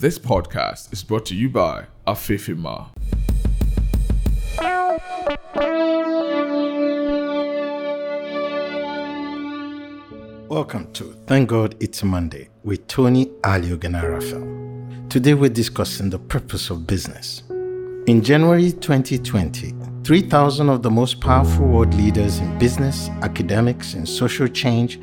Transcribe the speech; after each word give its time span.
This 0.00 0.16
podcast 0.16 0.92
is 0.92 1.02
brought 1.02 1.26
to 1.26 1.34
you 1.34 1.48
by 1.48 1.86
Afifima. 2.06 2.90
Welcome 10.48 10.92
to 10.92 11.16
Thank 11.26 11.48
God 11.48 11.74
It's 11.80 12.04
Monday 12.04 12.48
with 12.62 12.86
Tony 12.86 13.26
Alioganarafel. 13.42 15.10
Today 15.10 15.34
we're 15.34 15.50
discussing 15.50 16.10
the 16.10 16.20
purpose 16.20 16.70
of 16.70 16.86
business. 16.86 17.42
In 18.06 18.22
January 18.22 18.70
2020, 18.70 19.74
3,000 20.04 20.68
of 20.68 20.84
the 20.84 20.90
most 20.92 21.20
powerful 21.20 21.66
world 21.66 21.92
leaders 21.94 22.38
in 22.38 22.56
business, 22.60 23.08
academics, 23.22 23.94
and 23.94 24.08
social 24.08 24.46
change 24.46 25.00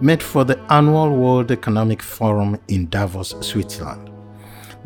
met 0.00 0.22
for 0.22 0.44
the 0.44 0.56
annual 0.72 1.10
World 1.16 1.50
Economic 1.50 2.00
Forum 2.00 2.60
in 2.68 2.88
Davos, 2.90 3.34
Switzerland. 3.40 4.12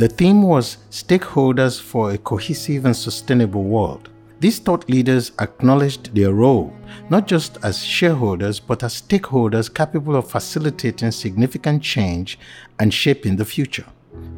The 0.01 0.09
theme 0.09 0.41
was 0.41 0.79
Stakeholders 0.91 1.79
for 1.79 2.13
a 2.13 2.17
Cohesive 2.17 2.87
and 2.87 2.97
Sustainable 2.97 3.65
World. 3.65 4.09
These 4.39 4.59
thought 4.59 4.89
leaders 4.89 5.33
acknowledged 5.39 6.15
their 6.15 6.33
role, 6.33 6.75
not 7.11 7.27
just 7.27 7.59
as 7.63 7.85
shareholders, 7.85 8.61
but 8.61 8.83
as 8.83 9.03
stakeholders 9.03 9.69
capable 9.69 10.17
of 10.17 10.31
facilitating 10.31 11.11
significant 11.11 11.83
change 11.83 12.39
and 12.79 12.95
shaping 12.95 13.37
the 13.37 13.45
future. 13.45 13.85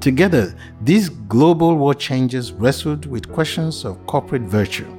Together, 0.00 0.52
these 0.80 1.08
global 1.08 1.76
world 1.76 2.00
changes 2.00 2.50
wrestled 2.50 3.06
with 3.06 3.30
questions 3.30 3.84
of 3.84 4.04
corporate 4.08 4.42
virtue. 4.42 4.90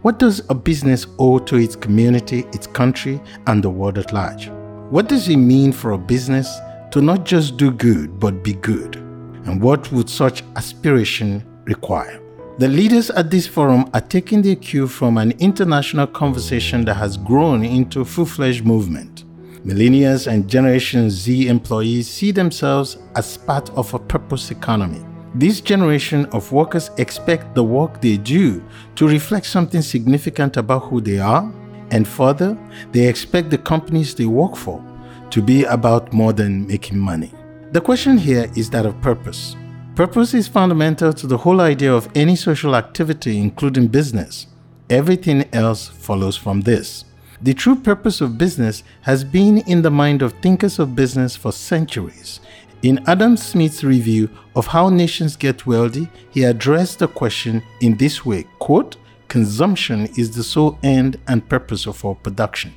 What 0.00 0.18
does 0.18 0.40
a 0.48 0.54
business 0.54 1.06
owe 1.18 1.38
to 1.40 1.56
its 1.56 1.76
community, 1.76 2.46
its 2.54 2.66
country, 2.66 3.20
and 3.46 3.62
the 3.62 3.68
world 3.68 3.98
at 3.98 4.14
large? 4.14 4.48
What 4.88 5.06
does 5.06 5.28
it 5.28 5.36
mean 5.36 5.70
for 5.70 5.90
a 5.90 5.98
business 5.98 6.48
to 6.92 7.02
not 7.02 7.26
just 7.26 7.58
do 7.58 7.70
good, 7.70 8.18
but 8.18 8.42
be 8.42 8.54
good? 8.54 9.04
And 9.48 9.62
what 9.62 9.90
would 9.92 10.10
such 10.10 10.42
aspiration 10.56 11.42
require? 11.64 12.20
The 12.58 12.68
leaders 12.68 13.08
at 13.08 13.30
this 13.30 13.46
forum 13.46 13.88
are 13.94 14.02
taking 14.02 14.42
their 14.42 14.56
cue 14.56 14.86
from 14.86 15.16
an 15.16 15.30
international 15.38 16.06
conversation 16.06 16.84
that 16.84 16.96
has 16.96 17.16
grown 17.16 17.64
into 17.64 18.02
a 18.02 18.04
full 18.04 18.26
fledged 18.26 18.66
movement. 18.66 19.24
Millennials 19.64 20.26
and 20.26 20.46
Generation 20.46 21.08
Z 21.08 21.48
employees 21.48 22.08
see 22.08 22.30
themselves 22.30 22.98
as 23.16 23.38
part 23.38 23.70
of 23.70 23.94
a 23.94 23.98
purpose 23.98 24.50
economy. 24.50 25.02
This 25.34 25.62
generation 25.62 26.26
of 26.26 26.52
workers 26.52 26.90
expect 26.98 27.54
the 27.54 27.64
work 27.64 28.02
they 28.02 28.18
do 28.18 28.62
to 28.96 29.08
reflect 29.08 29.46
something 29.46 29.80
significant 29.80 30.58
about 30.58 30.84
who 30.84 31.00
they 31.00 31.20
are, 31.20 31.50
and 31.90 32.06
further, 32.06 32.58
they 32.92 33.08
expect 33.08 33.48
the 33.48 33.58
companies 33.58 34.14
they 34.14 34.26
work 34.26 34.56
for 34.56 34.84
to 35.30 35.40
be 35.40 35.64
about 35.64 36.12
more 36.12 36.34
than 36.34 36.66
making 36.66 36.98
money. 36.98 37.32
The 37.70 37.82
question 37.82 38.16
here 38.16 38.50
is 38.56 38.70
that 38.70 38.86
of 38.86 38.98
purpose. 39.02 39.54
Purpose 39.94 40.32
is 40.32 40.48
fundamental 40.48 41.12
to 41.12 41.26
the 41.26 41.36
whole 41.36 41.60
idea 41.60 41.92
of 41.92 42.08
any 42.14 42.34
social 42.34 42.74
activity, 42.74 43.38
including 43.38 43.88
business. 43.88 44.46
Everything 44.88 45.44
else 45.52 45.86
follows 45.86 46.34
from 46.34 46.62
this. 46.62 47.04
The 47.42 47.52
true 47.52 47.76
purpose 47.76 48.22
of 48.22 48.38
business 48.38 48.84
has 49.02 49.22
been 49.22 49.58
in 49.58 49.82
the 49.82 49.90
mind 49.90 50.22
of 50.22 50.32
thinkers 50.40 50.78
of 50.78 50.96
business 50.96 51.36
for 51.36 51.52
centuries. 51.52 52.40
In 52.80 53.04
Adam 53.06 53.36
Smith's 53.36 53.84
review 53.84 54.30
of 54.56 54.68
how 54.68 54.88
nations 54.88 55.36
get 55.36 55.66
wealthy, 55.66 56.08
he 56.30 56.44
addressed 56.44 57.00
the 57.00 57.08
question 57.08 57.62
in 57.82 57.98
this 57.98 58.24
way 58.24 58.46
quote, 58.60 58.96
Consumption 59.28 60.06
is 60.16 60.34
the 60.34 60.42
sole 60.42 60.78
end 60.82 61.20
and 61.28 61.46
purpose 61.46 61.86
of 61.86 62.02
all 62.02 62.14
production. 62.14 62.72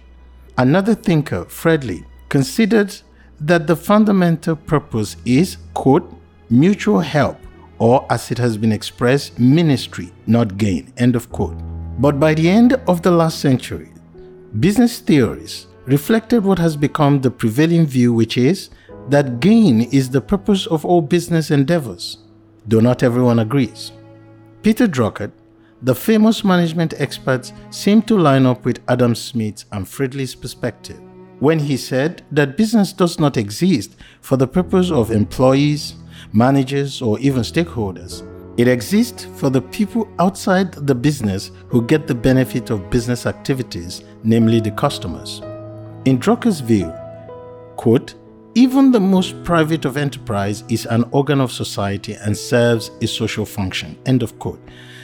Another 0.57 0.95
thinker, 0.95 1.45
Fredley, 1.45 2.03
considered 2.27 2.93
that 3.41 3.65
the 3.65 3.75
fundamental 3.75 4.55
purpose 4.55 5.17
is, 5.25 5.57
quote, 5.73 6.13
mutual 6.49 6.99
help, 6.99 7.37
or 7.79 8.05
as 8.11 8.29
it 8.29 8.37
has 8.37 8.55
been 8.55 8.71
expressed, 8.71 9.39
ministry, 9.39 10.11
not 10.27 10.57
gain. 10.57 10.93
End 10.97 11.15
of 11.15 11.31
quote. 11.31 11.57
But 11.99 12.19
by 12.19 12.35
the 12.35 12.47
end 12.47 12.73
of 12.87 13.01
the 13.01 13.11
last 13.11 13.39
century, 13.39 13.91
business 14.59 14.99
theories 14.99 15.67
reflected 15.85 16.43
what 16.43 16.59
has 16.59 16.77
become 16.77 17.19
the 17.19 17.31
prevailing 17.31 17.87
view, 17.87 18.13
which 18.13 18.37
is 18.37 18.69
that 19.09 19.39
gain 19.39 19.81
is 19.81 20.09
the 20.09 20.21
purpose 20.21 20.67
of 20.67 20.85
all 20.85 21.01
business 21.01 21.49
endeavors, 21.49 22.19
though 22.67 22.79
not 22.79 23.01
everyone 23.01 23.39
agrees. 23.39 23.91
Peter 24.61 24.87
Drucker, 24.87 25.31
the 25.81 25.95
famous 25.95 26.43
management 26.43 26.93
expert, 26.99 27.51
seemed 27.71 28.07
to 28.07 28.19
line 28.19 28.45
up 28.45 28.63
with 28.63 28.81
Adam 28.87 29.15
Smith's 29.15 29.65
and 29.71 29.87
Fredley's 29.87 30.35
perspective 30.35 31.01
when 31.41 31.57
he 31.57 31.75
said 31.75 32.21
that 32.31 32.55
business 32.55 32.93
does 32.93 33.19
not 33.19 33.35
exist 33.35 33.95
for 34.21 34.37
the 34.37 34.47
purpose 34.47 34.91
of 34.91 35.09
employees, 35.09 35.95
managers, 36.33 37.01
or 37.01 37.19
even 37.19 37.41
stakeholders. 37.41 38.21
It 38.59 38.67
exists 38.67 39.25
for 39.37 39.49
the 39.49 39.61
people 39.61 40.07
outside 40.19 40.71
the 40.73 40.93
business 40.93 41.49
who 41.67 41.81
get 41.81 42.05
the 42.05 42.13
benefit 42.13 42.69
of 42.69 42.91
business 42.91 43.25
activities, 43.25 44.03
namely 44.23 44.59
the 44.59 44.69
customers. 44.69 45.39
In 46.05 46.19
Drucker's 46.19 46.59
view, 46.59 46.93
quote, 47.75 48.13
even 48.53 48.91
the 48.91 48.99
most 48.99 49.43
private 49.43 49.85
of 49.85 49.97
enterprise 49.97 50.63
is 50.69 50.85
an 50.85 51.05
organ 51.09 51.41
of 51.41 51.51
society 51.51 52.13
and 52.13 52.37
serves 52.37 52.91
a 53.01 53.07
social 53.07 53.47
function. 53.47 53.97
End 54.05 54.21
of 54.21 54.37
quote. 54.37 54.61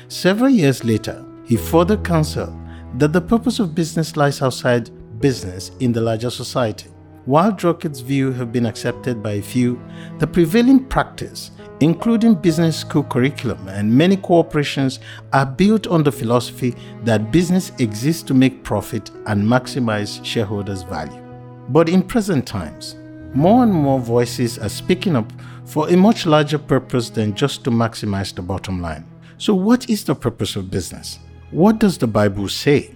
Several 0.08 0.50
years 0.50 0.84
later, 0.84 1.26
he 1.48 1.58
further 1.58 1.98
counseled 1.98 2.56
that 3.00 3.12
the 3.12 3.22
purpose 3.22 3.58
of 3.58 3.74
business 3.74 4.16
lies 4.16 4.42
outside 4.44 4.92
business 5.20 5.72
in 5.80 5.92
the 5.92 6.02
larger 6.02 6.30
society. 6.30 6.90
While 7.26 7.52
Drucker's 7.52 8.00
view 8.00 8.32
have 8.32 8.54
been 8.54 8.66
accepted 8.66 9.22
by 9.22 9.34
a 9.34 9.42
few, 9.42 9.82
the 10.18 10.28
prevailing 10.28 10.86
practice, 10.86 11.52
including 11.82 12.36
business 12.36 12.80
school 12.80 13.04
curriculum 13.04 13.68
and 13.68 13.94
many 13.94 14.16
corporations, 14.16 15.00
are 15.34 15.46
built 15.46 15.88
on 15.88 16.04
the 16.04 16.12
philosophy 16.12 16.74
that 17.04 17.32
business 17.32 17.74
exists 17.80 18.24
to 18.24 18.34
make 18.34 18.64
profit 18.64 19.12
and 19.26 19.44
maximize 19.44 20.24
shareholders' 20.24 20.84
value. 20.84 21.22
But 21.68 21.90
in 21.90 22.02
present 22.02 22.48
times, 22.48 22.96
more 23.34 23.64
and 23.64 23.74
more 23.74 24.00
voices 24.00 24.58
are 24.58 24.70
speaking 24.70 25.18
up 25.18 25.32
for 25.66 25.90
a 25.90 25.98
much 25.98 26.26
larger 26.26 26.58
purpose 26.58 27.10
than 27.10 27.36
just 27.36 27.64
to 27.66 27.70
maximize 27.70 28.34
the 28.34 28.42
bottom 28.42 28.82
line. 28.82 29.06
So, 29.38 29.54
what 29.54 29.90
is 29.90 30.06
the 30.06 30.16
purpose 30.16 30.56
of 30.56 30.72
business? 30.72 31.20
What 31.52 31.80
does 31.80 31.98
the 31.98 32.08
Bible 32.08 32.48
say? 32.48 32.96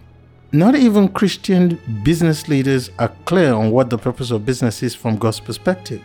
Not 0.53 0.75
even 0.75 1.07
Christian 1.07 1.79
business 2.03 2.49
leaders 2.49 2.89
are 2.99 3.15
clear 3.23 3.53
on 3.53 3.71
what 3.71 3.89
the 3.89 3.97
purpose 3.97 4.31
of 4.31 4.45
business 4.45 4.83
is 4.83 4.93
from 4.93 5.15
God's 5.15 5.39
perspective. 5.39 6.01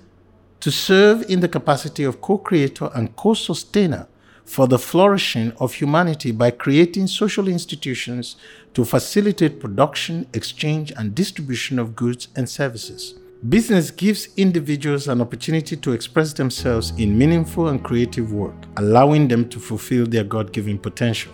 to 0.60 0.70
serve 0.70 1.28
in 1.30 1.40
the 1.40 1.48
capacity 1.48 2.04
of 2.04 2.20
co 2.20 2.38
creator 2.38 2.90
and 2.94 3.14
co 3.16 3.34
sustainer 3.34 4.08
for 4.44 4.66
the 4.66 4.78
flourishing 4.78 5.52
of 5.58 5.74
humanity 5.74 6.30
by 6.30 6.50
creating 6.50 7.06
social 7.06 7.48
institutions 7.48 8.36
to 8.74 8.84
facilitate 8.84 9.60
production, 9.60 10.26
exchange, 10.34 10.92
and 10.96 11.14
distribution 11.14 11.78
of 11.78 11.96
goods 11.96 12.28
and 12.36 12.48
services. 12.48 13.14
Business 13.50 13.90
gives 13.90 14.28
individuals 14.38 15.06
an 15.06 15.20
opportunity 15.20 15.76
to 15.76 15.92
express 15.92 16.32
themselves 16.32 16.94
in 16.96 17.18
meaningful 17.18 17.68
and 17.68 17.84
creative 17.84 18.32
work, 18.32 18.54
allowing 18.78 19.28
them 19.28 19.46
to 19.50 19.60
fulfill 19.60 20.06
their 20.06 20.24
God-given 20.24 20.78
potential. 20.78 21.30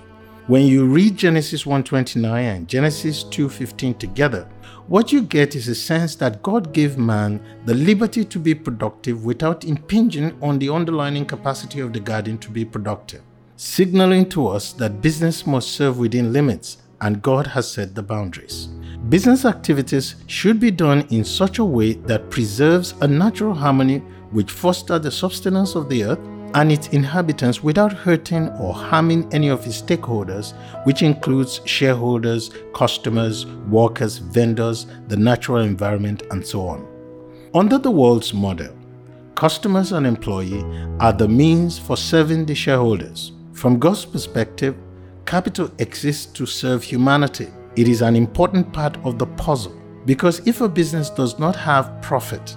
When 0.48 0.66
you 0.66 0.86
read 0.86 1.16
Genesis 1.16 1.64
1:29 1.64 2.56
and 2.56 2.66
Genesis 2.66 3.22
2:15 3.22 3.94
together, 3.94 4.48
what 4.88 5.12
you 5.12 5.22
get 5.22 5.54
is 5.54 5.68
a 5.68 5.74
sense 5.76 6.16
that 6.16 6.42
God 6.42 6.72
gave 6.72 6.98
man 6.98 7.40
the 7.64 7.74
liberty 7.74 8.24
to 8.24 8.40
be 8.40 8.56
productive 8.56 9.24
without 9.24 9.64
impinging 9.64 10.32
on 10.42 10.58
the 10.58 10.68
underlying 10.68 11.26
capacity 11.26 11.78
of 11.78 11.92
the 11.92 12.00
garden 12.00 12.38
to 12.38 12.50
be 12.50 12.64
productive, 12.64 13.20
signaling 13.54 14.28
to 14.30 14.48
us 14.48 14.72
that 14.72 15.00
business 15.00 15.46
must 15.46 15.68
serve 15.68 15.96
within 15.96 16.32
limits 16.32 16.78
and 17.00 17.22
God 17.22 17.46
has 17.46 17.70
set 17.70 17.94
the 17.94 18.02
boundaries. 18.02 18.68
Business 19.08 19.44
activities 19.44 20.16
should 20.26 20.60
be 20.60 20.70
done 20.70 21.06
in 21.10 21.24
such 21.24 21.58
a 21.58 21.64
way 21.64 21.94
that 21.94 22.30
preserves 22.30 22.94
a 23.00 23.08
natural 23.08 23.54
harmony 23.54 23.98
which 24.30 24.52
fosters 24.52 25.00
the 25.00 25.10
sustenance 25.10 25.74
of 25.74 25.88
the 25.88 26.04
earth 26.04 26.20
and 26.54 26.70
its 26.70 26.88
inhabitants 26.88 27.62
without 27.62 27.92
hurting 27.92 28.48
or 28.50 28.74
harming 28.74 29.32
any 29.32 29.48
of 29.48 29.64
its 29.66 29.80
stakeholders, 29.80 30.52
which 30.84 31.02
includes 31.02 31.60
shareholders, 31.64 32.50
customers, 32.74 33.46
workers, 33.68 34.18
vendors, 34.18 34.86
the 35.08 35.16
natural 35.16 35.64
environment, 35.64 36.22
and 36.30 36.46
so 36.46 36.68
on. 36.68 36.86
Under 37.54 37.78
the 37.78 37.90
world's 37.90 38.34
model, 38.34 38.76
customers 39.34 39.92
and 39.92 40.06
employee 40.06 40.64
are 41.00 41.12
the 41.12 41.26
means 41.28 41.78
for 41.78 41.96
serving 41.96 42.46
the 42.46 42.54
shareholders. 42.54 43.32
From 43.54 43.78
God's 43.78 44.04
perspective, 44.04 44.76
capital 45.24 45.70
exists 45.78 46.26
to 46.26 46.46
serve 46.46 46.82
humanity. 46.82 47.48
It 47.80 47.88
is 47.88 48.02
an 48.02 48.14
important 48.14 48.74
part 48.74 48.98
of 49.06 49.18
the 49.18 49.24
puzzle 49.24 49.72
because 50.04 50.46
if 50.46 50.60
a 50.60 50.68
business 50.68 51.08
does 51.08 51.38
not 51.38 51.56
have 51.56 52.02
profit, 52.02 52.54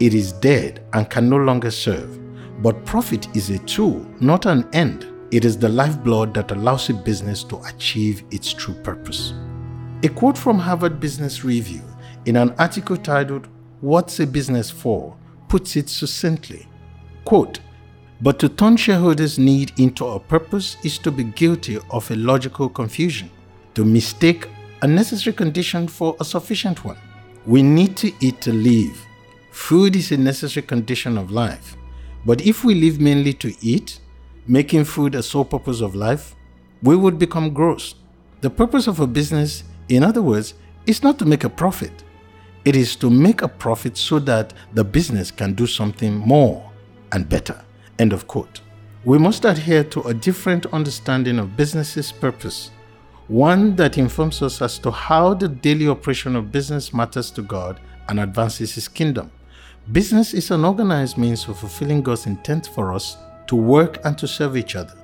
it 0.00 0.14
is 0.14 0.32
dead 0.32 0.82
and 0.94 1.10
can 1.10 1.28
no 1.28 1.36
longer 1.36 1.70
serve. 1.70 2.18
But 2.62 2.86
profit 2.86 3.28
is 3.36 3.50
a 3.50 3.58
tool, 3.58 4.06
not 4.20 4.46
an 4.46 4.66
end. 4.72 5.06
It 5.30 5.44
is 5.44 5.58
the 5.58 5.68
lifeblood 5.68 6.32
that 6.32 6.50
allows 6.50 6.88
a 6.88 6.94
business 6.94 7.44
to 7.44 7.58
achieve 7.64 8.24
its 8.30 8.54
true 8.54 8.72
purpose. 8.72 9.34
A 10.02 10.08
quote 10.08 10.38
from 10.38 10.58
Harvard 10.58 10.98
Business 10.98 11.44
Review 11.44 11.82
in 12.24 12.36
an 12.36 12.54
article 12.58 12.96
titled 12.96 13.48
What's 13.82 14.18
a 14.20 14.26
Business 14.26 14.70
For 14.70 15.14
puts 15.46 15.76
it 15.76 15.90
succinctly. 15.90 16.66
Quote, 17.26 17.60
but 18.22 18.38
to 18.38 18.48
turn 18.48 18.78
shareholders' 18.78 19.38
need 19.38 19.78
into 19.78 20.06
a 20.06 20.18
purpose 20.18 20.78
is 20.82 20.96
to 21.00 21.10
be 21.10 21.24
guilty 21.24 21.78
of 21.90 22.10
a 22.10 22.16
logical 22.16 22.70
confusion, 22.70 23.30
to 23.74 23.84
mistake 23.84 24.48
a 24.84 24.86
necessary 24.86 25.32
condition 25.32 25.88
for 25.88 26.14
a 26.20 26.24
sufficient 26.26 26.84
one. 26.84 26.98
We 27.46 27.62
need 27.62 27.96
to 27.96 28.12
eat 28.20 28.42
to 28.42 28.52
live. 28.52 28.94
Food 29.50 29.96
is 29.96 30.12
a 30.12 30.18
necessary 30.18 30.66
condition 30.66 31.16
of 31.16 31.30
life. 31.30 31.74
But 32.26 32.42
if 32.42 32.64
we 32.64 32.74
live 32.74 33.00
mainly 33.00 33.32
to 33.32 33.54
eat, 33.62 33.98
making 34.46 34.84
food 34.84 35.14
a 35.14 35.22
sole 35.22 35.46
purpose 35.46 35.80
of 35.80 35.94
life, 35.94 36.36
we 36.82 36.96
would 36.96 37.18
become 37.18 37.54
gross. 37.54 37.94
The 38.42 38.50
purpose 38.50 38.86
of 38.86 39.00
a 39.00 39.06
business, 39.06 39.64
in 39.88 40.04
other 40.04 40.20
words, 40.20 40.52
is 40.84 41.02
not 41.02 41.18
to 41.20 41.24
make 41.24 41.44
a 41.44 41.48
profit. 41.48 42.04
It 42.66 42.76
is 42.76 42.94
to 42.96 43.08
make 43.08 43.40
a 43.40 43.48
profit 43.48 43.96
so 43.96 44.18
that 44.18 44.52
the 44.74 44.84
business 44.84 45.30
can 45.30 45.54
do 45.54 45.66
something 45.66 46.14
more 46.14 46.70
and 47.12 47.26
better. 47.26 47.64
End 47.98 48.12
of 48.12 48.26
quote. 48.26 48.60
We 49.06 49.16
must 49.16 49.46
adhere 49.46 49.84
to 49.84 50.02
a 50.02 50.12
different 50.12 50.66
understanding 50.74 51.38
of 51.38 51.56
business's 51.56 52.12
purpose, 52.12 52.70
one 53.28 53.74
that 53.76 53.96
informs 53.96 54.42
us 54.42 54.60
as 54.60 54.78
to 54.80 54.90
how 54.90 55.32
the 55.32 55.48
daily 55.48 55.88
operation 55.88 56.36
of 56.36 56.52
business 56.52 56.92
matters 56.92 57.30
to 57.30 57.42
God 57.42 57.80
and 58.08 58.20
advances 58.20 58.74
His 58.74 58.86
kingdom. 58.86 59.30
Business 59.92 60.34
is 60.34 60.50
an 60.50 60.64
organized 60.64 61.16
means 61.16 61.48
of 61.48 61.58
fulfilling 61.58 62.02
God's 62.02 62.26
intent 62.26 62.66
for 62.66 62.92
us 62.92 63.16
to 63.46 63.56
work 63.56 63.98
and 64.04 64.16
to 64.18 64.28
serve 64.28 64.56
each 64.56 64.76
other. 64.76 64.94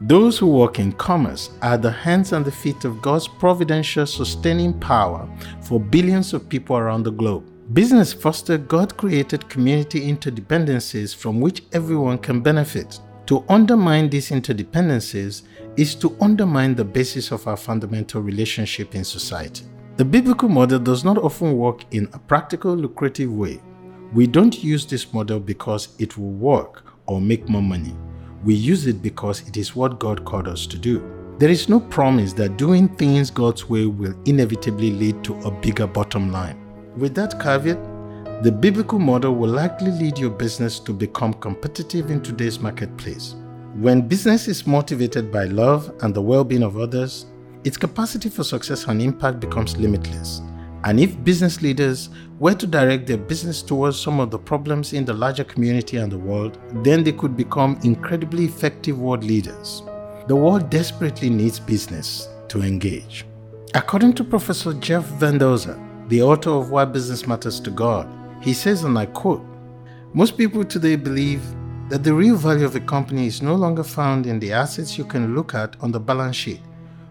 Those 0.00 0.38
who 0.38 0.48
work 0.48 0.78
in 0.78 0.92
commerce 0.92 1.50
are 1.62 1.76
the 1.76 1.90
hands 1.90 2.32
and 2.32 2.44
the 2.44 2.50
feet 2.50 2.84
of 2.84 3.02
God's 3.02 3.28
providential 3.28 4.06
sustaining 4.06 4.72
power 4.80 5.28
for 5.60 5.78
billions 5.78 6.32
of 6.32 6.48
people 6.48 6.76
around 6.76 7.02
the 7.02 7.12
globe. 7.12 7.44
Business 7.74 8.12
fosters 8.12 8.62
God 8.66 8.96
created 8.96 9.48
community 9.48 10.12
interdependencies 10.12 11.14
from 11.14 11.40
which 11.40 11.62
everyone 11.72 12.18
can 12.18 12.40
benefit. 12.40 12.98
To 13.30 13.44
undermine 13.48 14.10
these 14.10 14.30
interdependencies 14.30 15.42
is 15.76 15.94
to 15.94 16.16
undermine 16.20 16.74
the 16.74 16.84
basis 16.84 17.30
of 17.30 17.46
our 17.46 17.56
fundamental 17.56 18.20
relationship 18.20 18.96
in 18.96 19.04
society. 19.04 19.66
The 19.98 20.04
biblical 20.04 20.48
model 20.48 20.80
does 20.80 21.04
not 21.04 21.16
often 21.16 21.56
work 21.56 21.84
in 21.92 22.08
a 22.12 22.18
practical, 22.18 22.74
lucrative 22.74 23.32
way. 23.32 23.60
We 24.12 24.26
don't 24.26 24.64
use 24.64 24.84
this 24.84 25.14
model 25.14 25.38
because 25.38 25.94
it 26.00 26.18
will 26.18 26.32
work 26.32 26.82
or 27.06 27.20
make 27.20 27.48
more 27.48 27.62
money. 27.62 27.94
We 28.42 28.54
use 28.54 28.88
it 28.88 29.00
because 29.00 29.46
it 29.46 29.56
is 29.56 29.76
what 29.76 30.00
God 30.00 30.24
called 30.24 30.48
us 30.48 30.66
to 30.66 30.76
do. 30.76 31.00
There 31.38 31.50
is 31.50 31.68
no 31.68 31.78
promise 31.78 32.32
that 32.32 32.56
doing 32.56 32.88
things 32.96 33.30
God's 33.30 33.70
way 33.70 33.86
will 33.86 34.20
inevitably 34.24 34.90
lead 34.90 35.22
to 35.22 35.38
a 35.42 35.52
bigger 35.52 35.86
bottom 35.86 36.32
line. 36.32 36.58
With 36.96 37.14
that 37.14 37.38
caveat, 37.40 37.78
the 38.42 38.50
biblical 38.50 38.98
model 38.98 39.34
will 39.34 39.50
likely 39.50 39.90
lead 39.90 40.18
your 40.18 40.30
business 40.30 40.78
to 40.80 40.94
become 40.94 41.34
competitive 41.34 42.10
in 42.10 42.22
today's 42.22 42.58
marketplace. 42.58 43.34
When 43.74 44.08
business 44.08 44.48
is 44.48 44.66
motivated 44.66 45.30
by 45.30 45.44
love 45.44 45.92
and 46.00 46.14
the 46.14 46.22
well 46.22 46.42
being 46.42 46.62
of 46.62 46.78
others, 46.78 47.26
its 47.64 47.76
capacity 47.76 48.30
for 48.30 48.42
success 48.42 48.86
and 48.86 49.02
impact 49.02 49.40
becomes 49.40 49.76
limitless. 49.76 50.40
And 50.84 50.98
if 50.98 51.22
business 51.22 51.60
leaders 51.60 52.08
were 52.38 52.54
to 52.54 52.66
direct 52.66 53.06
their 53.06 53.18
business 53.18 53.60
towards 53.60 54.00
some 54.00 54.18
of 54.20 54.30
the 54.30 54.38
problems 54.38 54.94
in 54.94 55.04
the 55.04 55.12
larger 55.12 55.44
community 55.44 55.98
and 55.98 56.10
the 56.10 56.18
world, 56.18 56.58
then 56.82 57.04
they 57.04 57.12
could 57.12 57.36
become 57.36 57.78
incredibly 57.84 58.46
effective 58.46 58.98
world 58.98 59.22
leaders. 59.22 59.82
The 60.28 60.36
world 60.36 60.70
desperately 60.70 61.28
needs 61.28 61.60
business 61.60 62.26
to 62.48 62.62
engage. 62.62 63.26
According 63.74 64.14
to 64.14 64.24
Professor 64.24 64.72
Jeff 64.72 65.04
Van 65.20 65.38
Duzer, 65.38 65.78
the 66.08 66.22
author 66.22 66.50
of 66.50 66.70
Why 66.70 66.86
Business 66.86 67.26
Matters 67.26 67.60
to 67.60 67.70
God, 67.70 68.08
he 68.40 68.54
says, 68.54 68.84
and 68.84 68.98
I 68.98 69.06
quote, 69.06 69.44
Most 70.14 70.38
people 70.38 70.64
today 70.64 70.96
believe 70.96 71.42
that 71.90 72.02
the 72.02 72.14
real 72.14 72.36
value 72.36 72.64
of 72.64 72.74
a 72.76 72.80
company 72.80 73.26
is 73.26 73.42
no 73.42 73.54
longer 73.54 73.84
found 73.84 74.26
in 74.26 74.38
the 74.38 74.52
assets 74.52 74.96
you 74.96 75.04
can 75.04 75.34
look 75.34 75.54
at 75.54 75.76
on 75.80 75.92
the 75.92 76.00
balance 76.00 76.36
sheet, 76.36 76.60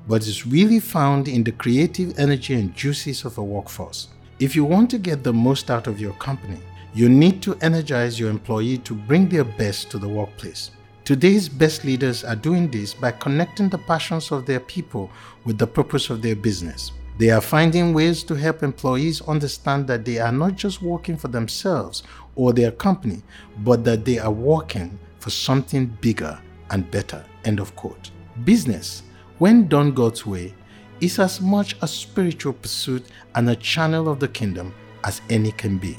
but 0.07 0.25
is 0.25 0.47
really 0.47 0.79
found 0.79 1.27
in 1.27 1.43
the 1.43 1.51
creative 1.51 2.17
energy 2.17 2.55
and 2.55 2.73
juices 2.75 3.25
of 3.25 3.37
a 3.37 3.43
workforce. 3.43 4.07
If 4.39 4.55
you 4.55 4.63
want 4.63 4.89
to 4.91 4.97
get 4.97 5.23
the 5.23 5.33
most 5.33 5.69
out 5.69 5.85
of 5.85 5.99
your 5.99 6.13
company, 6.13 6.59
you 6.93 7.09
need 7.09 7.41
to 7.43 7.55
energize 7.61 8.19
your 8.19 8.29
employee 8.29 8.79
to 8.79 8.95
bring 8.95 9.29
their 9.29 9.43
best 9.43 9.91
to 9.91 9.99
the 9.99 10.09
workplace. 10.09 10.71
Today's 11.03 11.49
best 11.49 11.85
leaders 11.85 12.23
are 12.23 12.35
doing 12.35 12.71
this 12.71 12.93
by 12.93 13.11
connecting 13.11 13.69
the 13.69 13.77
passions 13.77 14.31
of 14.31 14.45
their 14.45 14.59
people 14.59 15.11
with 15.43 15.57
the 15.57 15.67
purpose 15.67 16.09
of 16.09 16.21
their 16.21 16.35
business. 16.35 16.91
They 17.19 17.31
are 17.31 17.41
finding 17.41 17.93
ways 17.93 18.23
to 18.23 18.35
help 18.35 18.63
employees 18.63 19.21
understand 19.23 19.87
that 19.87 20.05
they 20.05 20.19
are 20.19 20.31
not 20.31 20.55
just 20.55 20.81
working 20.81 21.17
for 21.17 21.27
themselves 21.27 22.01
or 22.35 22.53
their 22.53 22.71
company, 22.71 23.23
but 23.57 23.83
that 23.83 24.05
they 24.05 24.19
are 24.19 24.31
working 24.31 24.97
for 25.19 25.29
something 25.29 25.87
bigger 25.99 26.39
and 26.69 26.89
better. 26.89 27.25
End 27.43 27.59
of 27.59 27.75
quote. 27.75 28.11
Business, 28.45 29.03
when 29.37 29.67
done 29.67 29.91
God's 29.91 30.25
way, 30.25 30.55
is 31.01 31.19
as 31.19 31.41
much 31.41 31.75
a 31.81 31.89
spiritual 31.89 32.53
pursuit 32.53 33.05
and 33.35 33.49
a 33.49 33.55
channel 33.57 34.07
of 34.07 34.21
the 34.21 34.29
kingdom 34.29 34.73
as 35.03 35.21
any 35.29 35.51
can 35.51 35.77
be. 35.77 35.97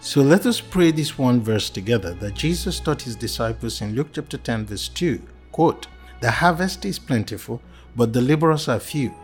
So 0.00 0.22
let 0.22 0.46
us 0.46 0.62
pray 0.62 0.92
this 0.92 1.18
one 1.18 1.42
verse 1.42 1.68
together 1.68 2.14
that 2.14 2.36
Jesus 2.36 2.80
taught 2.80 3.02
his 3.02 3.16
disciples 3.16 3.82
in 3.82 3.94
Luke 3.94 4.08
chapter 4.14 4.38
10, 4.38 4.64
verse 4.64 4.88
2. 4.88 5.20
Quote, 5.52 5.88
The 6.22 6.30
harvest 6.30 6.86
is 6.86 6.98
plentiful, 6.98 7.60
but 7.94 8.14
the 8.14 8.22
laborers 8.22 8.66
are 8.66 8.80
few. 8.80 9.14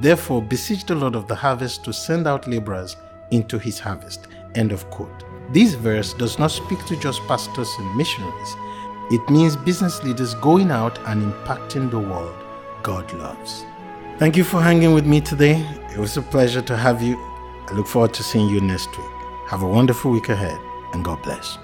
Therefore, 0.00 0.42
beseech 0.42 0.84
the 0.84 0.94
Lord 0.94 1.14
of 1.14 1.26
the 1.26 1.34
harvest 1.34 1.84
to 1.84 1.92
send 1.92 2.26
out 2.26 2.46
laborers 2.46 2.96
into 3.30 3.58
his 3.58 3.78
harvest. 3.78 4.28
End 4.54 4.72
of 4.72 4.88
quote. 4.90 5.24
This 5.52 5.74
verse 5.74 6.14
does 6.14 6.38
not 6.38 6.50
speak 6.50 6.84
to 6.86 6.96
just 6.96 7.20
pastors 7.26 7.70
and 7.78 7.96
missionaries. 7.96 8.56
It 9.10 9.28
means 9.30 9.56
business 9.56 10.02
leaders 10.04 10.34
going 10.34 10.70
out 10.70 10.98
and 11.06 11.32
impacting 11.32 11.90
the 11.90 11.98
world 11.98 12.36
God 12.82 13.12
loves. 13.14 13.64
Thank 14.18 14.36
you 14.36 14.44
for 14.44 14.60
hanging 14.60 14.94
with 14.94 15.06
me 15.06 15.20
today. 15.20 15.64
It 15.92 15.98
was 15.98 16.16
a 16.16 16.22
pleasure 16.22 16.62
to 16.62 16.76
have 16.76 17.02
you. 17.02 17.16
I 17.68 17.72
look 17.72 17.86
forward 17.86 18.14
to 18.14 18.22
seeing 18.22 18.48
you 18.48 18.60
next 18.60 18.96
week. 18.96 19.06
Have 19.48 19.62
a 19.62 19.66
wonderful 19.66 20.10
week 20.10 20.28
ahead, 20.28 20.58
and 20.92 21.04
God 21.04 21.22
bless. 21.22 21.58